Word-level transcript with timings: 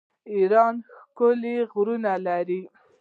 ایران 0.33 0.75
ښکلي 1.01 1.55
غرونه 1.71 2.11
لري. 2.25 2.61